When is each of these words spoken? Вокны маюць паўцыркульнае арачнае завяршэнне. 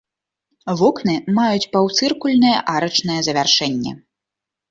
Вокны 0.79 1.13
маюць 1.39 1.67
паўцыркульнае 1.75 2.55
арачнае 2.75 3.21
завяршэнне. 3.27 3.91